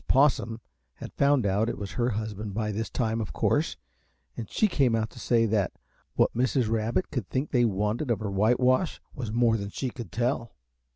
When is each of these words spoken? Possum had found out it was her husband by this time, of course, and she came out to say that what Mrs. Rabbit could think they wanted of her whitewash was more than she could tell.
Possum 0.07 0.61
had 0.95 1.13
found 1.13 1.45
out 1.45 1.69
it 1.69 1.77
was 1.77 1.91
her 1.91 2.09
husband 2.09 2.55
by 2.55 2.71
this 2.71 2.89
time, 2.89 3.21
of 3.21 3.33
course, 3.33 3.77
and 4.35 4.49
she 4.49 4.67
came 4.67 4.95
out 4.95 5.11
to 5.11 5.19
say 5.19 5.45
that 5.45 5.73
what 6.15 6.33
Mrs. 6.33 6.71
Rabbit 6.71 7.11
could 7.11 7.29
think 7.29 7.51
they 7.51 7.65
wanted 7.65 8.09
of 8.09 8.19
her 8.21 8.31
whitewash 8.31 8.99
was 9.13 9.31
more 9.31 9.57
than 9.57 9.69
she 9.69 9.91
could 9.91 10.11
tell. 10.11 10.55